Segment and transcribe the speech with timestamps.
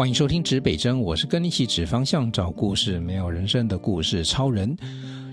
[0.00, 4.74] 欢迎收听指北针，我是跟你一起指方向、找故事、没有人生的故事超人。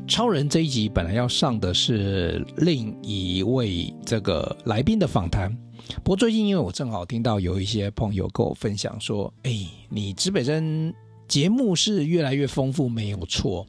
[0.05, 5.57] 超人这一集本来要上的是另一位这个来宾的访谈，
[6.03, 9.57] 不过最近因为我正好听到有一些朋友跟我分享说：“哎，
[9.87, 10.93] 你指北针
[11.29, 13.65] 节目是越来越丰富，没有错，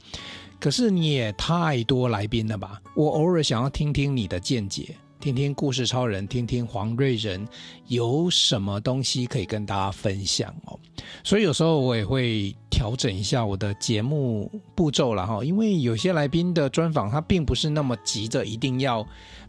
[0.59, 2.83] 可是你也太多来宾了吧？
[2.97, 7.47] 我偶尔想要听听你的见解。”听听故事超人，听听黄瑞仁
[7.89, 10.79] 有什么东西可以跟大家分享哦。
[11.25, 19.05] 所以有时候我也会调整一下我的节目步骤了哈，因为有些来宾的专访他并不是那么急着一定要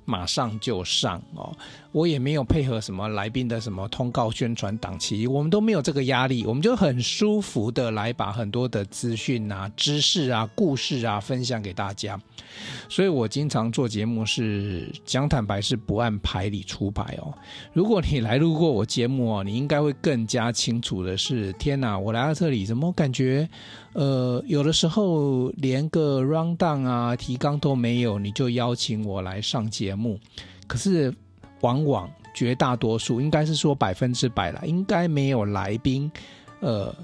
[0.10, 1.56] 马上就上哦。
[1.92, 12.20] 我也没有配合什么来宾的什么通告宣传档期，我们都没有这个压力，我们就很舒服的来把很多的资讯啊、知识啊、故事啊分享给大家。
[12.88, 17.34] 所以我经常做节目是讲坦白，是不按牌理出牌哦。
[17.74, 23.50] 如果你来录过我节目哦，你应该会更加清楚的是，天哪，我来到这里怎么感觉，
[23.94, 30.20] 呃，有的时候连个 rundown 啊提纲都没有，你就邀请我来上节目，
[30.68, 31.14] 可是
[31.62, 36.12] 往往绝大多数应该是说百分之百了，应该没有来宾，
[36.60, 36.96] 呃，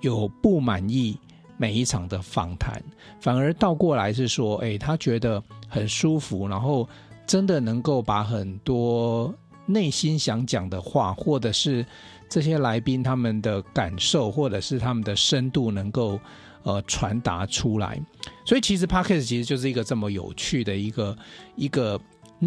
[0.00, 1.18] 有不满意。
[1.56, 2.82] 每一场的访谈，
[3.20, 6.86] 反而倒过来是说，哎，他觉得很舒服，然后
[7.28, 9.32] 真的能够把很多
[9.64, 11.86] 内心想讲的话，或者是
[12.34, 16.18] 这些来宾他们的感受，或者是他们的深度，能够
[16.64, 17.96] 呃传达出来。
[18.44, 21.16] 所以其实 Podcast 其实就是一个这么有趣的一个
[21.54, 21.96] 一个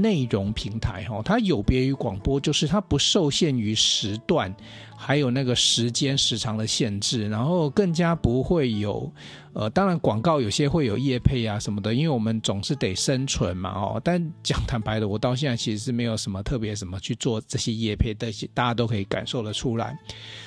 [0.01, 4.55] 内容平台哈，它有别于广播，就是它不受限于时段。
[4.99, 9.13] 还有那个时间时长的限制，然后更加不会有，
[9.53, 14.01] 呃，当然广告有些会有业配啊什么的，因为我们总是得生存嘛，哦。
[14.03, 19.95] 但讲坦白的，我到现在其实是没有什么特别什么去做这些业配的，大家都可以感受得出来。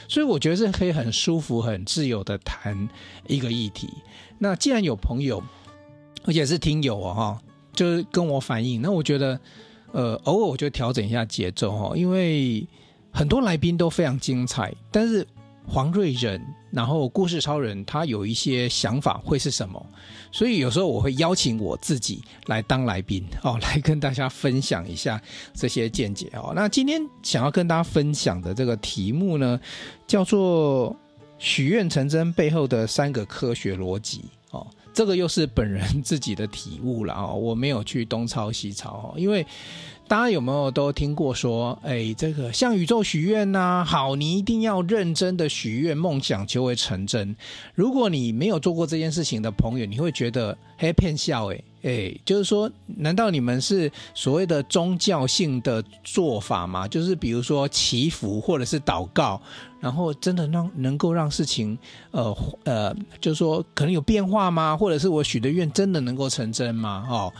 [0.09, 2.89] 所以我觉得是可以很舒服、很自由的谈
[3.29, 3.89] 一个议题。
[4.37, 5.41] 那既然有朋友，
[6.25, 7.43] 而且是听友哦，哈，
[7.81, 9.41] 就是跟我反映，那我觉得，
[9.93, 12.67] 呃，偶尔我就调整一下节奏哈，因为。
[13.13, 15.27] 很多来宾都非常精彩，但是
[15.67, 16.41] 黄瑞仁，
[16.71, 19.85] 然后故事超人，他有一些想法会是什么？
[20.31, 25.21] 所以有时候我会邀请我自己来当来宾 哦，来跟大家分享一下
[25.55, 26.53] 这些见解哦。
[26.55, 29.61] 那今天想要跟大家分享的这个题目呢，
[30.07, 30.95] 叫做
[31.37, 34.65] “许愿成真背后的三个科学逻辑”哦。
[34.93, 39.47] 这个又是本人自己的体悟了哦，我没有去东抄西抄，因为。
[40.09, 43.85] 大家有没有都听过说，哎，这个向宇宙许愿呐？
[43.87, 47.37] 好，你一定要认真的许愿，梦想就会成真。
[47.77, 51.63] 如果你没有做过这件事情的朋友，你会觉得嘿骗笑哎。
[51.83, 56.89] 哎，就是说，难道你们是所谓的宗教性的做法吗？
[56.89, 59.41] 就是比如说祈福或者是祷告，
[59.81, 61.77] 然后真的让能够让事情，
[62.11, 64.77] 呃呃，就是说可能有变化吗？
[64.77, 67.07] 或者是我许的愿真的能够成真吗？
[67.11, 67.33] 哦，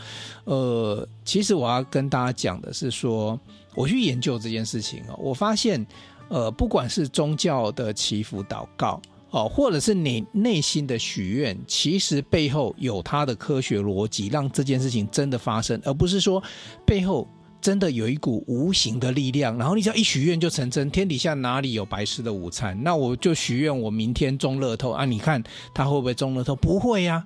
[0.45, 3.39] 呃，其实我要跟大家讲的是说，
[3.75, 5.85] 我去研究这件事情哦，我发现，
[6.29, 8.99] 呃，不管是宗教的祈福祷告。
[9.33, 16.43] 哦，或者是你内心的许愿，其实背后有它的科学逻辑，让这件事情真的发生，而不是说
[16.85, 17.25] 背后
[17.61, 20.89] 真的有一股无形的力量，然后你只要一许愿就成真。
[20.89, 22.81] 天底下哪里有白吃的午餐？
[22.83, 25.05] 那我就许愿我明天中乐透啊！
[25.05, 26.55] 你看他会不会中乐透？
[26.55, 27.23] 不会呀。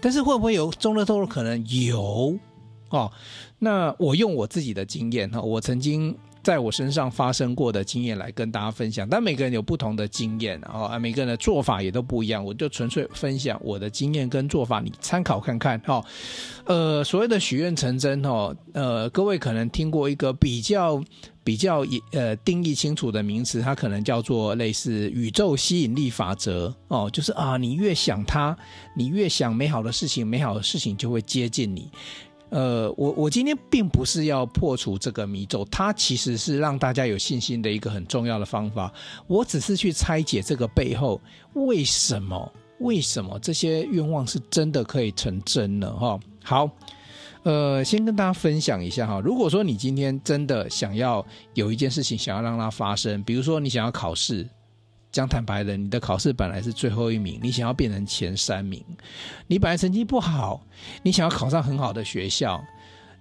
[0.00, 1.64] 但是会不会有中乐透的可能？
[1.68, 2.38] 有
[2.90, 3.10] 哦。
[3.58, 6.16] 那我用我自己的经验哈，我曾经。
[6.42, 16.04] 在我身上发生过的经验来跟大家分享，但每个人有不同的经验，然后啊，每个人的做法也都不一样，我就纯粹分享我的经验跟做法，你参考看看哈。
[16.64, 21.02] 呃，所谓的许愿成真哦，呃，各位可能听过一个比较
[21.44, 28.56] 比较呃定义清楚的名词，它可能叫做类似宇宙吸引力法则哦，就是啊，你越想它，
[28.96, 31.90] 你越想美好的事情，美好的事情就会接近你。
[32.52, 38.92] 呃，我我今天并不是要破除这个迷咒，它其实是让大家有信心的一个很重要的方法。
[39.26, 41.18] 我只是去拆解这个背后
[41.54, 45.90] 为什么，为什么这些愿望是真的可以成真呢？
[45.90, 46.70] 哈，好，
[47.42, 49.18] 呃，先跟大家分享一下哈。
[49.18, 54.46] 如果说你今天真的想要有一件事情想要让它发生，比如说你想要考试。
[55.12, 58.82] 讲坦白的，你的考试本来是最后一名，你想要变成前三名，
[59.46, 60.62] 你本来成绩不好，
[61.02, 62.64] 你想要考上很好的学校，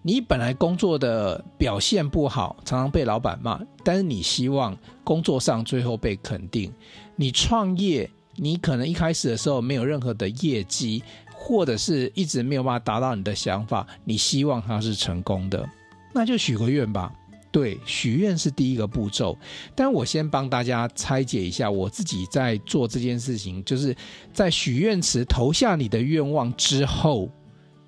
[0.01, 6.73] 你本来工作的表现不好，常常被老板骂，但是你希望工作上最后被肯定。
[7.17, 11.03] 你创业，你可能一开始的时候没有任何的业绩，
[11.35, 15.69] 或者是一直没有办法达到你的想法，你希望它是成功的，
[16.13, 17.13] 那就许个愿吧。
[17.51, 19.37] 对，许愿是第一个步骤。
[19.75, 23.95] 但我先帮大家拆解一下，我自己在做这件事情，就是
[24.33, 27.29] 在许愿池投下你的愿望之后，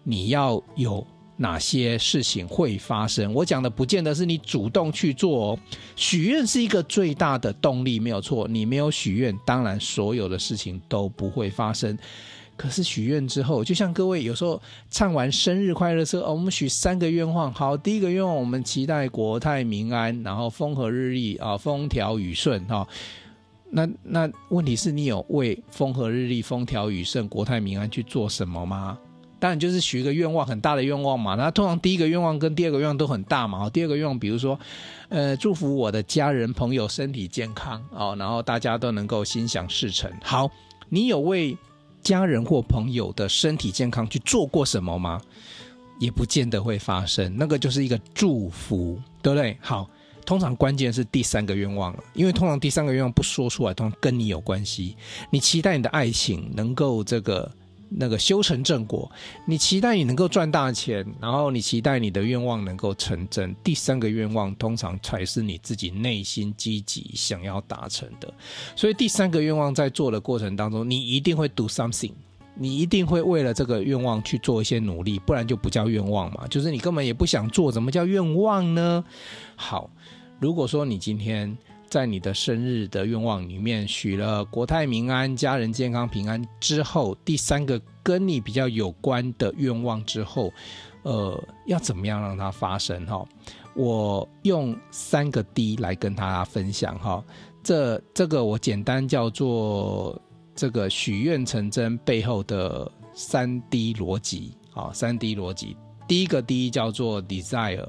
[0.04, 1.06] 你要有
[1.38, 3.33] 哪些事情会发生？
[3.33, 5.60] 我讲的不见得是你主动去做哦。
[5.95, 8.48] 许愿是一个最大的动力，没有错。
[8.48, 11.98] 你没有许愿，当然所有的事情都不会发生。
[12.63, 17.54] 可是许愿之后，就像各位有时候唱完生日快乐歌，哦，我们许三个愿望。
[17.54, 22.88] 好，第一个愿望我们期待国泰民安，然后风和日丽啊，风调雨顺哈。
[23.69, 28.98] 那那问题是你有为风和日丽、风调雨顺、国泰民安去做什么吗？
[29.42, 31.36] 当然就是许一个愿望，很大的愿望嘛。
[31.36, 33.69] 那通常第一个愿望跟第二个愿望都很大嘛。
[33.69, 34.57] 第二个愿望，比如说，
[35.09, 40.09] 呃，祝福我的家人朋友身体健康哦，然后大家都能够心想事成。
[40.24, 40.50] 好，
[40.88, 41.57] 你有为
[42.04, 45.22] 家人或朋友的身体健康去做过什么吗？
[46.00, 49.58] 也不见得会发生，那个就是一个祝福，对不对？
[49.62, 49.90] 好，
[50.26, 54.96] 通常关键是第三个愿望了，因为通常第三个愿望不说出来，通常跟你有关系。
[55.30, 57.50] 你期待你的爱情能够这个。
[57.95, 59.12] 那个修成正果，
[59.45, 63.56] 你期待你能够赚大钱，然后你期待你的愿望能够成真。
[63.63, 68.34] 第三个愿望通常才是你自己内心积极想要达成的。
[68.75, 72.12] 所以第三个愿望在做的过程当中，你一定会 do something，
[72.56, 76.48] 你一定会为了这个愿望去做一些努力，不然就不叫愿望嘛。
[76.48, 79.04] 就是你根本也不想做，怎么叫愿望呢？
[79.56, 79.90] 好，
[80.40, 81.57] 如果说你今天。
[81.94, 90.51] 在你的生日的愿望里面许了国泰民安、家人健康平安之后，第三个跟你比较有关的愿望之后，
[91.04, 93.06] 呃，要怎么样让它发生？
[93.06, 93.24] 哈，
[93.75, 97.24] 我用三个 D 来跟大家分享哈。
[97.62, 100.19] 这这个我简单叫做
[100.56, 105.78] 这个许愿成真背后的三 D 逻辑啊，三 D 逻辑。
[106.07, 107.88] 第一个 D 叫做 Desire。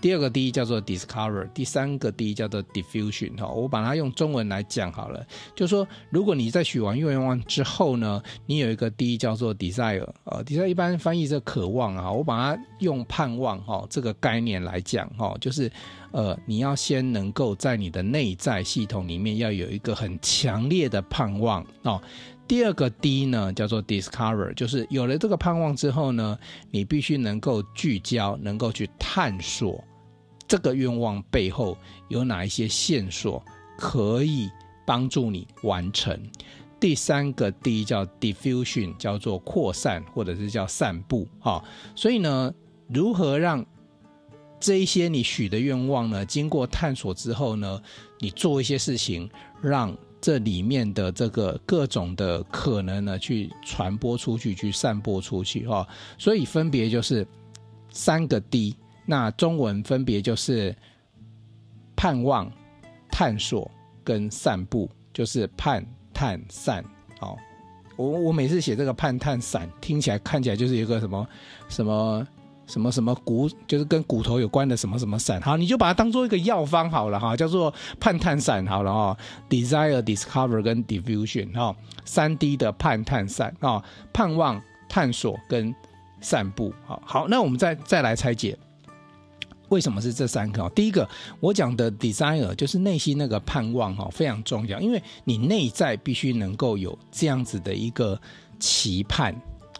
[0.00, 15.70] 第二个 D 叫做 discover，第三个 D 叫做 diffusion 哈，我把它用中文来讲好了，就说，如果你在许完愿望之后呢，你有一个 D 叫做 desire，呃，desire 一般翻译这渴望啊，我把它用盼望哈这个概念来讲哈，就是
[16.12, 22.00] 呃，你要先能够在你的内在系统里面要有一个很强烈的盼望哦。
[22.46, 26.38] 第二个 D 呢，叫做 discover，就是有了这个盼望之后呢，
[26.70, 29.84] 你必须能够聚焦，能够去探索
[30.48, 31.76] 这个愿望背后
[32.08, 33.44] 有哪一些线索
[33.78, 34.50] 可以
[34.86, 36.18] 帮助你完成。
[36.80, 41.28] 第三个 D 叫 diffusion，叫做扩散或者是叫散布。
[41.38, 41.62] 哈，
[41.94, 42.52] 所以呢，
[42.88, 43.64] 如何让
[44.58, 47.80] 这一些你许的愿望呢，经过探索之后呢，
[48.18, 49.30] 你做一些事情
[49.60, 49.96] 让。
[50.20, 55.86] 这里面的这个各种的可能呢，去传播出去，去散播出去哈，
[56.18, 57.24] 所以分别就是
[57.92, 58.74] 三个 D，
[59.10, 60.76] 那中文分别就是
[61.96, 62.52] 盼望、
[63.10, 63.70] 探索
[64.04, 65.82] 跟散步，就是盼、
[66.12, 66.84] 探、散。
[67.18, 67.38] 好，
[67.96, 71.26] 我我每次写这个盼、探、散，听起来看起来就是一个什么
[71.68, 72.28] 什么。
[72.68, 79.16] 什么什么骨，就是跟骨头有关的什么什么散，好，你就把它当做一个药方好了哈，叫做盼探散好了哈
[79.48, 81.74] ，desire、discover 跟 diffusion 哈，
[82.04, 83.82] 三 D 的盼探散啊，
[84.12, 85.74] 盼望、探索跟
[86.20, 88.54] 散步，好，好，那我们再再来拆解，
[89.68, 90.68] 为什么是这三个？
[90.70, 91.08] 第一个，
[91.40, 98.20] 我讲的 desire 就是内心那个盼望哈，非常重要，因为你内在必须能够有这样子的一个
[98.58, 99.34] 期盼。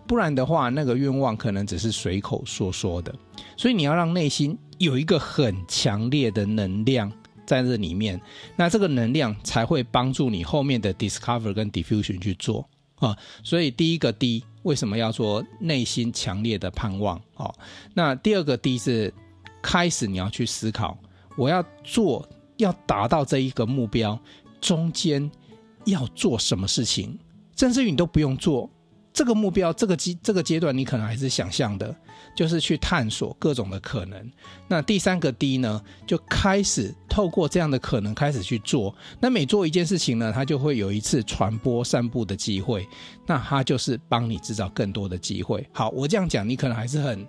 [0.07, 3.15] 不然的话，那个愿望可能只是随口说说的，
[3.59, 7.13] 所以你要让内心有一个很强烈的能量
[7.47, 8.19] 在这里面，
[8.57, 13.15] 那这个能量才会帮助你后面的 discover 跟 diffusion 去做啊。
[13.45, 17.21] 所以第一个 D 为什么要说内心强烈的盼望？
[17.37, 17.55] 哦，
[17.93, 19.13] 那第二个 D 是
[19.71, 20.97] 开始你要去思考，
[21.37, 24.19] 我要做要达到这一个目标，
[24.63, 25.31] 中间
[25.85, 27.19] 要做什么事情，
[27.55, 28.71] 甚至于你都不用做。
[29.13, 31.95] 这个目标，这个阶这个阶段，你可能还是想象的，
[32.35, 34.33] 就是去探索各种的可能。
[34.69, 38.95] 那第三个 D 呢，就开始透过这样的可能开始去做。
[39.21, 42.89] 那每做一件事情呢，它就会有一次传播散布的机会。
[43.27, 45.69] 那它就是帮你制造更多的机会。
[45.73, 47.27] 好，我这样讲，你可能还是很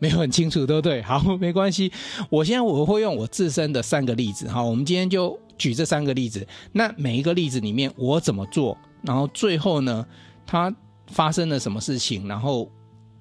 [0.00, 1.00] 没有很清楚，对不对？
[1.06, 1.92] 好，没关系。
[2.28, 4.48] 我现在我会用我自身的三个例子。
[4.48, 6.44] 好，我们今天就举这三个例子。
[6.72, 10.04] 那每一个例子里面我怎么做，然后最后呢，
[10.44, 10.74] 它。
[11.12, 12.70] 发生了什么事情，然后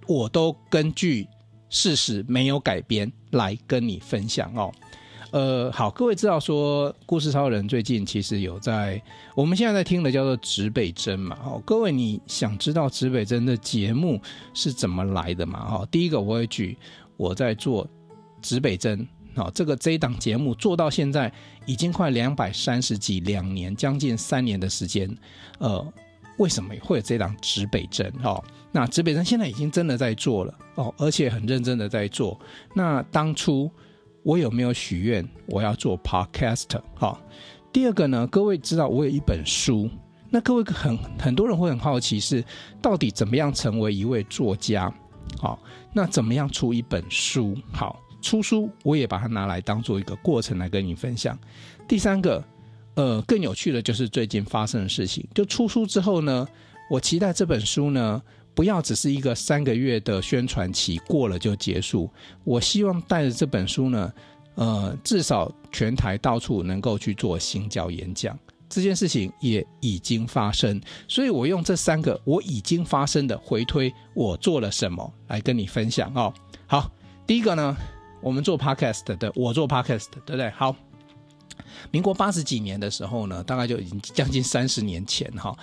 [0.05, 1.27] 我都根据
[1.71, 4.71] 事实没有改编来跟你分享哦。
[5.31, 8.99] 呃，好，各位知道说故事超人最近其实有在
[9.35, 11.37] 我们现在在听的叫做指北针嘛。
[11.45, 14.19] 哦，各位你想知道指北针的节目
[14.55, 15.59] 是怎么来的嘛？
[15.59, 16.75] 哈，第一个我会举
[17.15, 17.87] 我在做
[18.41, 21.31] 指北针，哦，这个这一档节目做到现在
[21.67, 25.15] 已经快两百三十几，两年将近三年的时间。
[25.59, 25.93] 呃，
[26.39, 28.11] 为什么会有这档指北针？
[28.23, 32.39] 哦，那指北针现在已经真的在做了哦，而且很认真的在做。
[32.73, 33.69] 那当初
[34.23, 36.79] 我有没有许愿我要做 Podcast？
[36.95, 37.21] 好、
[37.71, 39.89] 第二个呢，各位知道我有一本书。
[40.29, 42.43] 那各位很很多人会很好奇是
[42.81, 44.93] 到底怎么样成为一位作家？
[45.39, 45.59] 好，
[45.93, 47.55] 那怎么样出一本书？
[47.73, 51.37] 好，出书我也把它拿来当做一个过程来跟你分享。
[51.87, 52.43] 第三个，
[52.95, 55.27] 呃，更有趣的就是最近发生的事情。
[55.33, 56.47] 就出书之后呢，
[56.91, 58.21] 我期待这本书呢
[58.59, 62.11] 不要只是一个三个月的宣传期过了就结束。
[62.43, 64.13] 我希望带着这本书呢，
[64.55, 68.37] 呃，至少全台到处能够去做新教演讲。
[68.67, 76.33] 这件事情也已经发生，所以我用这三个我已经发生的回推，我做了什么来跟你分享哦。
[76.67, 76.91] 好，
[77.25, 77.73] 第一个呢，
[78.21, 80.49] 我们做 podcast 的，我做 podcast，对不对？
[80.49, 80.75] 好，
[81.91, 85.57] 民国八十几年的时候呢，大概就已经将近三十年前哈。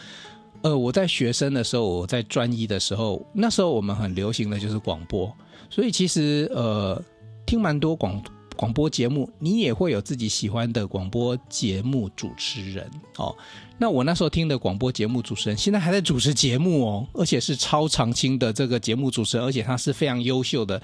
[0.66, 5.32] 呃，我在学生的时候，我在专一的时候，那时候我们很流行的就是广播，
[5.70, 7.00] 所以其实呃，
[7.46, 8.20] 听蛮多广。
[8.56, 13.36] 广播节目，你也会有自己喜欢的广播节目主持人哦。
[13.78, 20.80] 那我那时候听的广播节目主持人，现在还在主持节目哦，而且是超常青的这个节目主持人，而且他是非常优秀的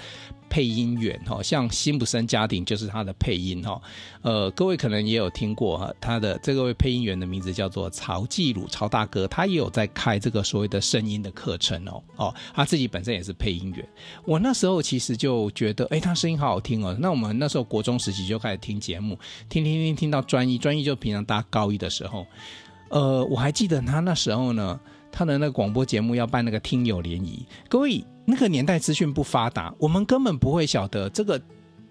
[0.50, 3.80] 配音员哈，像辛普森家庭就是他的配音哈。
[4.20, 13.88] 呃，各位可能也有听过哈，他的这个位配音员的名字叫做曹继鲁，曹大哥，他也有在开这个所谓的声音的课程哦哦，他自己本身也是配音员。
[14.24, 16.94] 我那时候其实就觉得，哎，他声音好好听哦。
[17.00, 19.18] 那我们那时候国中时期就开始听节目，
[19.48, 22.26] 听听听听到专一，专一就平常大家高一的时候。
[22.92, 24.78] 呃，我还记得他那时候呢，
[25.10, 27.44] 他的那个广播节目要办那个听友联谊。
[27.66, 31.40] 各位，那个年代资讯不发达，我们根本不会晓得这个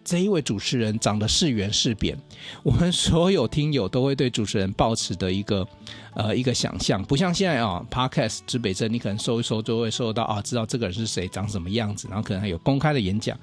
[0.04, 2.16] 这一位主持人长得是圆是扁。
[2.62, 5.68] 我们所有听友都会对主持人抱持的一个
[6.14, 13.36] 呃一个想象，不像现在啊，Podcast 指北针，你可能搜一搜就会搜到啊，知道这个人是谁，长什么样子，然后可能还有公开的演讲。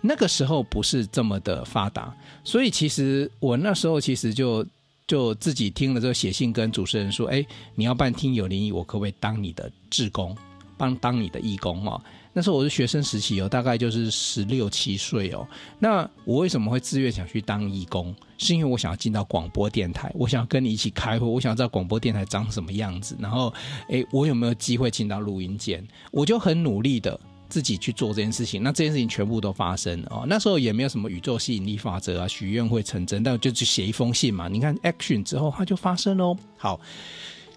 [0.00, 2.12] 那个时候不是这么的发达，
[2.42, 4.66] 所以其实我那时候其实就。
[5.08, 10.36] 就自己听了之后写信跟主持人说：“哎，你要办听友联谊，我可不可以当你的志工，
[10.76, 12.00] 帮当你的义工哦？
[12.34, 15.48] 那时候我是学生时期哦，大概就是十六七岁哦。
[15.78, 18.14] 那我为什么会自愿想去当义工？
[18.36, 23.16] 是因为我想要进到广播电台，我想要跟你一起开会，我想要知道广播电台长什么样子。
[23.18, 23.52] 然后，
[23.88, 25.82] 哎，我有没有机会进到录音间？
[26.12, 30.24] 我就很努力的。”自己去做这件事情，那这件事情全部都发生哦。
[30.28, 34.48] 那时候也没有什么宇宙吸引力法则啊，许愿会成真，但就去写一封信嘛。
[34.48, 36.36] 你看 action 之后，它就发生喽。
[36.56, 36.78] 好，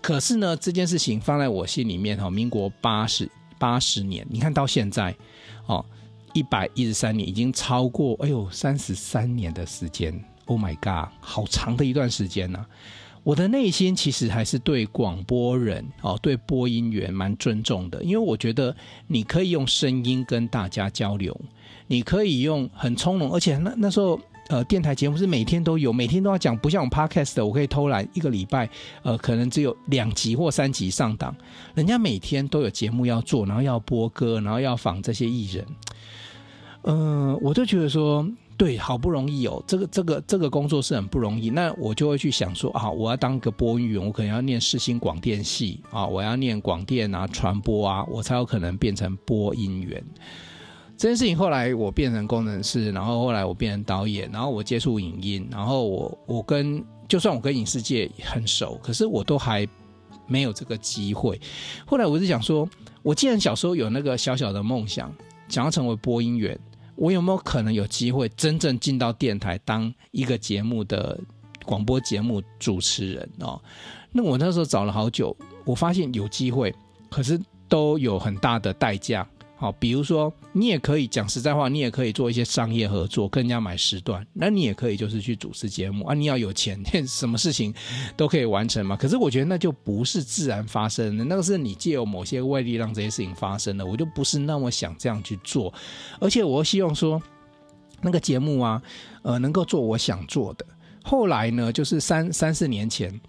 [0.02, 3.30] 可是呢，这件事情放在我心里面哈，民国八十
[3.60, 5.16] 八十年，你看到现在
[5.66, 5.86] 哦，
[6.34, 10.14] 一百一十三年，已经超过哎呦三十三年的时间。
[10.46, 12.66] Oh my god，好长的一段时间呢、啊。
[13.24, 18.76] 我的内心其实还是对广播人哦，对播音员蛮尊重的，因为我觉得
[19.06, 21.40] 你可以用声音跟大家交流，
[21.86, 28.68] 你可以用很从容，而且那那时候呃电台节目是每天都有，每天都要讲，不像我 Podcast 的，我可以偷懒一个礼拜，
[29.04, 31.36] 呃可能只有两集或三集上档，
[31.76, 35.66] 人家每天都有节目要做，然后要播歌，然后要访这些艺人，
[36.86, 38.28] 嗯、我就觉得说。
[38.62, 41.50] 对，好不容易哦，这个这个这个工作是很不容易。
[41.50, 50.00] 那我就会去想说啊，我要当个播音员，我可能要念世新广电系啊，我要念广电啊、传播啊，我才有可能变成播音员。
[50.96, 59.68] 这件事情后来我变成工程师，然后后来我变成导演，然后我接触影音，然后我我跟就算我跟影视界很熟，可是我都还
[60.28, 61.42] 没有这个机会。
[61.84, 62.70] 后来我是想说，
[63.02, 65.12] 我既然小时候有那个小小的梦想，
[65.50, 66.56] 想要成为播音员。
[67.02, 71.20] 我有没有可能有机会真正进到电台当一个节目的
[71.66, 73.60] 广播节目主持人哦？
[74.12, 76.72] 那我那时候找了好久，我发现有机会，
[77.10, 79.28] 可是都有很大的代价。
[79.62, 86.16] 好，比如说你也可以讲实在话，你也可以做一些商业合作，跟人家买时段，那你也可以就是去主持节目啊。
[86.16, 87.72] 你要有钱， 什么事情
[88.18, 88.96] 都可以完成嘛。
[88.96, 93.86] 可是我觉得那就不是自然发生的，那个是你借由某些外力让这些事情发生的。
[93.86, 95.72] 我就不是那么想这样去做，
[96.20, 97.22] 而且我希望说
[98.02, 98.82] 那个节目啊，
[99.22, 100.66] 呃，能够做我想做的。
[101.04, 103.22] 后来呢，就是三三四年前。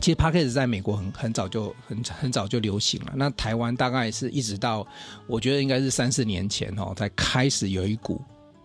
[0.00, 3.12] 其实 Podcast 在美国很很早就很很早就流行了。
[3.16, 4.86] 那台湾大概是一直到
[5.26, 8.20] 我觉得应该是三四年前哦，才开始有一股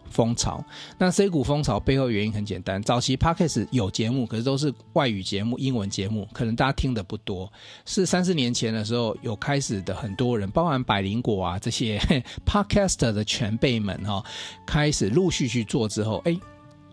[0.10, 0.64] 风潮。
[0.98, 7.52] 那这股风潮背后原因很简单，早期 Podcast 有节目，可是都是外语节目、英文节目，可能大家听的不多。
[7.86, 11.98] 是三四年前的时候，有开始的很多人，包含百灵果啊这些
[12.46, 14.24] Podcaster 的前辈们哈，
[14.66, 16.38] 开始陆续去做之后，哎。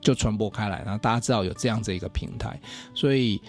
[0.00, 2.58] 就传播开来，然后大家知道有这样子一个平台，
[2.94, 3.42] 所以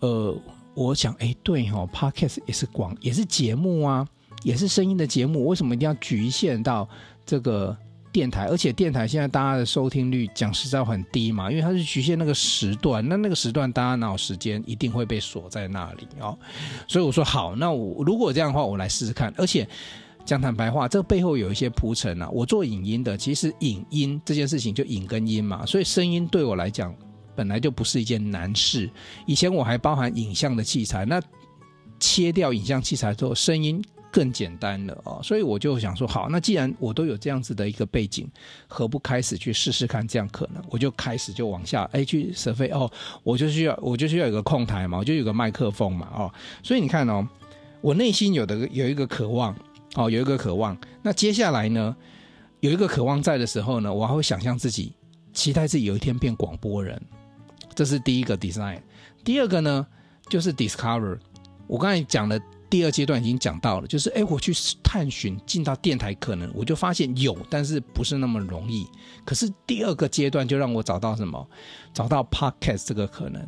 [0.00, 0.36] 呃，
[0.74, 4.06] 我想，哎，对哈、哦，Podcast 也是广，也是节目啊，
[4.42, 6.88] 也是声音的节目，为什么一定要局限到
[7.24, 7.76] 这个？
[8.12, 16.34] 电台，而且电台现在大家的收听率讲实在很低嘛，因为它是局限那个时段，那那个时段大家哪有时间，一定会被锁在那里哦。
[16.88, 19.30] 所以我说好，那我如果这样的话，我来试试看。
[19.36, 19.68] 而且
[20.24, 22.26] 讲坦白话，这背后有一些铺陈啊。
[22.30, 26.94] 我做影音的，其实影音这件事情就影跟音嘛，所以声音对我来讲
[27.36, 28.90] 本来就不是一件难事。
[29.26, 31.22] 以前我还包含影像的器材，那
[32.00, 33.84] 切掉影像器材之后，声音。
[34.12, 38.26] 更简单了哦，所以我就想说，好，那既然我都有这样子的一个背景，
[38.66, 40.08] 何不开始去试试看？
[40.08, 42.90] 这样可能，我就开始就往下，哎，去设备哦，
[43.22, 47.28] 我就需要，我就需要有个控台嘛，我就有个麦克风嘛，哦，所以你看哦，
[47.82, 49.54] 我内心有的有一个渴望，
[49.96, 50.74] 哦，有一个渴望。
[51.02, 51.94] 那接下来呢，
[52.60, 54.94] 有一个渴望在的时候呢，我还会想象自己，
[55.34, 56.98] 期待自己有一天变广播人，
[57.76, 58.80] 这是第一个 design。
[59.22, 59.86] 第二个呢，
[60.28, 61.16] 就是 discover。
[61.68, 62.42] 我刚才讲的。
[62.68, 64.52] 第二阶段已经讲到了，就是哎，我去
[64.82, 68.84] 探寻进到电台可能，我就发现有，但是不是那么容易。
[69.24, 71.48] 可是第二个阶段就让我找到什么？
[71.94, 73.40] 找到 Podcast 这个可能。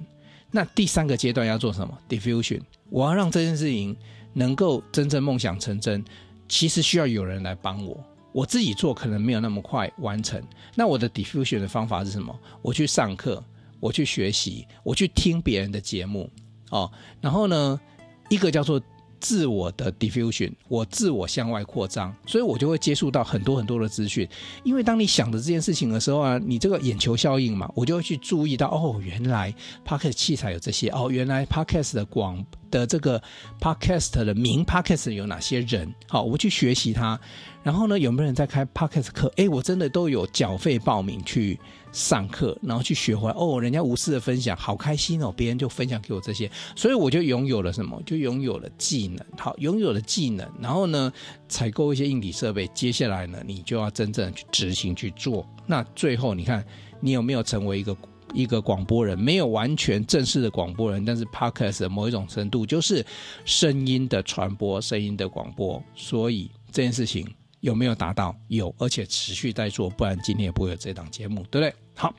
[0.52, 2.62] 那第三个阶段要做什么？Diffusion。
[2.90, 3.94] 我要让这件事情
[4.34, 6.02] 能够真正梦想成真，
[6.48, 7.98] 其实需要有人来帮我。
[8.30, 10.40] 我自己做可能没有那么快完成。
[10.76, 12.38] 那我的 Diffusion 的方法是什么？
[12.62, 13.42] 我去上课，
[13.80, 16.30] 我去学习，我去听别人的节目
[16.70, 16.90] 哦。
[17.20, 17.80] 然后呢，
[18.28, 18.80] 一个叫做。
[19.20, 24.24] 自我的 diffusion，我自我向外扩张，所以我就会接触到很多很多的资讯。
[24.62, 29.52] 因为当你想着这件事情的时候啊，你这个眼球效应嘛，我就会去注意到哦，原来
[29.84, 33.22] podcast 器材有这些哦，原来 podcast 的广的这个
[33.60, 35.92] podcast 的名 podcast 有哪些人？
[36.08, 37.18] 好，我去学习它。
[37.62, 39.30] 然后呢，有没有人在开 podcast 课？
[39.36, 41.58] 哎，我真的都有缴费报名去。
[41.90, 45.32] 上课，然后去学回来哦，人家无私的分享，好开心哦！
[45.34, 48.00] 别人就分享给我这些，所以我就拥有了什么？
[48.04, 49.24] 就拥有了技能。
[49.38, 51.10] 好，拥有了技能，然后呢，
[51.48, 52.66] 采购一些硬体设备。
[52.74, 55.48] 接下来呢，你就要真正去执行去做。
[55.66, 56.62] 那最后，你看
[57.00, 57.96] 你有没有成为一个
[58.32, 59.18] 一个广播人？
[59.18, 63.04] 没有完全正式的广播人，但是 Podcast 的某一种程度就是
[63.44, 65.82] 声音的传播，声音的广播。
[65.94, 67.26] 所以这件事情。
[67.60, 68.32] 有没有达到？
[68.46, 71.74] 有，而且持续在做，不然今天也不会有这档节目，对不对？
[71.96, 72.14] 好，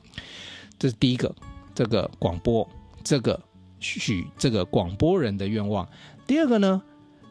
[0.78, 1.34] 这是第一个，
[1.74, 2.68] 这个广播，
[3.02, 3.42] 这个
[3.78, 5.88] 许这个广播人的愿望。
[6.26, 6.82] 第二个呢，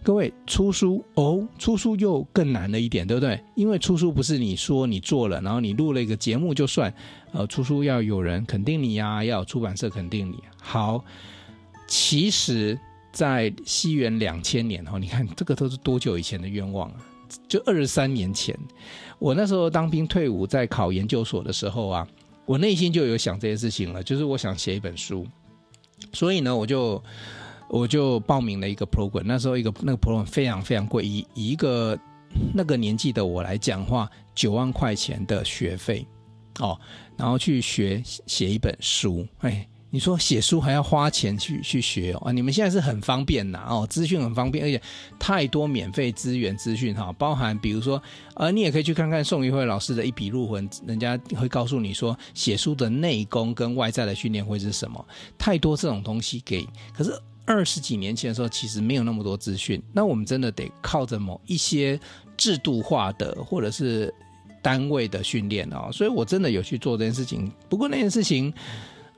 [0.02, 3.40] 各位出书哦，出书又更难了一点，对不对？
[3.54, 6.92] 因为出书不是你说你做了，然后你录了一个节目就算，
[7.32, 10.44] 呃，出书要有人肯定你呀，要有出版社肯定你。
[10.62, 11.04] 好，
[11.88, 12.80] 其实，
[13.12, 16.98] 在西元两千年哈，你看这个都是多久以前的愿望啊？
[17.48, 18.58] 就二十三年前，
[19.20, 22.08] 我那时候当兵退伍，在考研究所的时候啊，
[22.46, 25.28] 我内心就有想这些事情了，就是我想写一本书，
[26.12, 27.04] 所以呢，我就
[27.70, 29.22] 我就报名了一个 program。
[29.26, 31.96] 那时候一个那个 program 非常非常贵，以一个
[32.52, 36.04] 那个年纪的我来讲话，九万块钱的学费
[36.60, 36.80] 哦，
[37.20, 39.68] 然后去学写一本书，哎。
[39.92, 42.20] 你说写书还要花钱去去学哦？
[42.28, 44.80] 啊，你们现在是很方便呐哦，资讯很方便，而且
[45.18, 48.00] 太多免费资源资讯哈，包含比如说，
[48.36, 55.04] 呃，你也可以去看看宋怡慧老师的一笔入魂，人家会告诉你说写书的内功跟外在的训练会是什么，
[55.40, 56.64] 太多这种东西给。
[56.94, 57.12] 可是
[57.46, 62.00] 二十几年前的时候，其实没有那么多资讯，那我们真的得靠着某一些
[62.38, 64.14] 制度化的或者是
[64.62, 67.52] 单位的训练哦，所以我真的有去做这件事情。
[67.68, 68.54] 不过那件事情。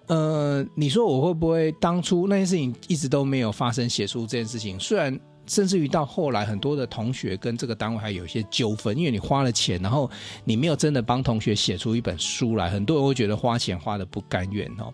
[0.08, 4.77] 呃，你说我会不会当初那件事情一直都没有发生写书这件事情？
[4.77, 10.10] 虽然甚至于到后来，很多的同学跟这个单位还有一些纠纷，因为你花了钱，然后
[10.43, 14.91] 你没有真的帮同学写出一本书来，很多人会觉得花钱花的不甘愿哦。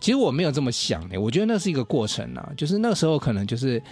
[0.00, 3.82] 其实我没有这么想的，我觉得那是一个过程啊，就是那时候可能就是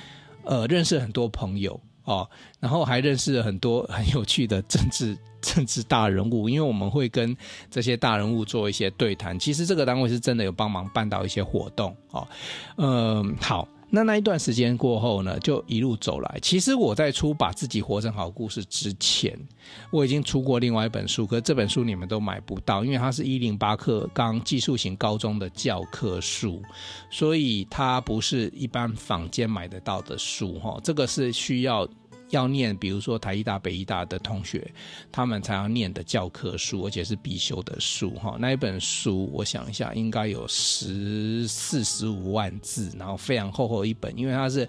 [0.45, 2.27] 呃认识很多朋友哦，
[2.59, 5.17] 然后还认识了很多 很有趣的政治。
[5.43, 7.37] 政治大人物，因为我们会跟
[7.71, 9.39] 这些大人物做一些对谈。
[9.39, 12.27] 其实这个单位是真的有帮忙办到一些活动哦。
[12.79, 16.39] 嗯，好，那那一段时间过后呢，就一路走来。
[16.43, 19.39] 其实我在出《把自己活成好故事》之前，
[19.91, 26.61] 我已经出过另外一本书，可是这本书你们都买不到，因为它是一零八课刚技术型高中的教科书，
[27.11, 30.81] 所以它不是一般坊间买得到的书哈。
[30.83, 31.89] 这个是需要。
[32.31, 34.69] 要念，比如说台大、北艺大的同学，
[35.13, 38.37] 他们才要念的教科书，而且是必修的书哈。
[38.39, 44.69] 那一本书，我想一下，应该有十四十五万字，然后非常厚厚一本，因为它是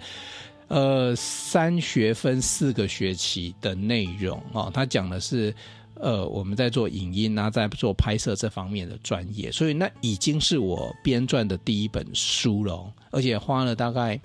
[0.67, 4.69] 呃三学分四个学期的内容啊。
[4.73, 5.53] 它讲的是
[5.95, 14.19] 呃，我们在做影音啊，在做拍摄这方面的专业，所以那已经是我编撰的第一本书了，而且花了大概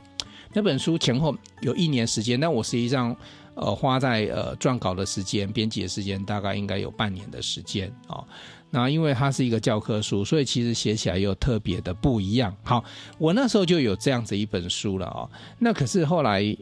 [0.53, 3.17] 那本书前后有一年时间，但我实际上
[3.55, 8.25] 呃花在呃撰稿的时间、编辑的时间大概应该有半年的时间啊、哦。
[8.71, 12.55] 那因为它是一个教科书，所以其实写起来又特别的不一样。
[12.63, 12.85] 好，
[13.19, 15.31] 我那时候就有这样子一本书了啊、哦。
[15.59, 16.57] 那可是后来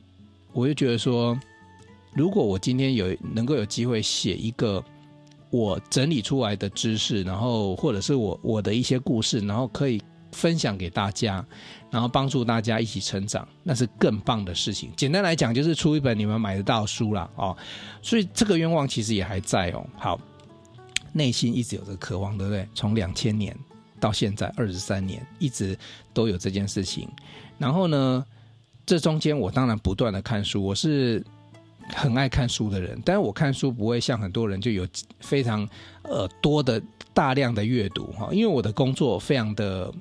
[0.53, 1.39] 我又觉得说，
[2.15, 4.85] 如果我今天有能够有机会写一个。
[5.53, 10.01] 我整理出来的知识，然后或者是我我的一些故事，然后可以
[10.33, 11.45] 分享给大家，
[11.91, 14.91] 然后帮助大家一起成长，那是更棒的事情。
[14.97, 17.29] 简单来讲，就是出一本你们买得到书啦。
[17.37, 17.57] 哦。
[18.03, 19.87] 所以这个愿望其实也还在哦。
[19.97, 20.21] 好，
[21.13, 22.69] 内心一直有这个渴望，对不对？
[22.75, 23.57] 从两千年
[23.99, 25.77] 到现在二十三年，一直
[26.13, 27.09] 都有这件事情。
[27.59, 28.25] 然后呢，
[28.87, 31.25] 这中间我当然不断的看书，我是。
[31.93, 34.87] 很爱看书的人，但是我看书不会像很多人就有
[35.19, 35.69] 非常
[36.03, 36.81] 呃多的
[37.13, 39.93] 大量的阅读哈，因为我的工作非常的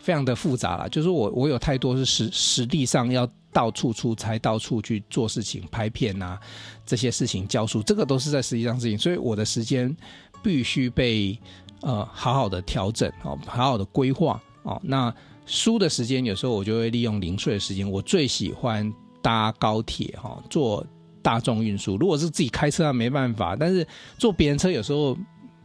[0.00, 6.40] 非常的复杂啦，就是我我有太多是实实际上要到处出差，到处去做事情、拍片啊
[6.84, 9.94] 这些事情、教书，这个都是在实际上事情，所以我的时间
[10.42, 11.38] 必须被
[11.82, 14.80] 呃好好的调整哦，好好的规划哦。
[14.82, 15.14] 那
[15.46, 20.84] 书的时间有时候我就会利用零碎的时间，我最喜欢搭高铁哈，坐。
[21.22, 23.54] 大众运输，如果是自己开车，那没办法。
[23.54, 23.86] 但是
[24.16, 25.14] 坐别人车，有时候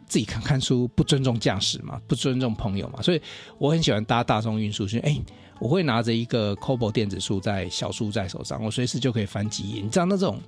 [0.08, 3.02] 自己看看书，不尊重驾驶嘛，不尊重朋友嘛。
[3.02, 3.22] 所以
[3.58, 5.20] 我很喜欢搭大众运输，是哎，
[5.60, 9.82] 我会拿着一个 Coble 电子书在小书在手上，我随时就可以翻几页。
[9.82, 10.40] 你知道那种。